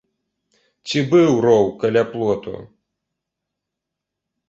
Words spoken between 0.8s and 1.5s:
Ці быў